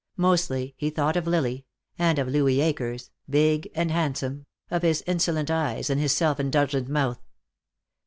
[0.17, 5.51] Mostly he thought of Lily, and of Louis Akers, big and handsome, of his insolent
[5.51, 7.19] eyes and his self indulgent mouth.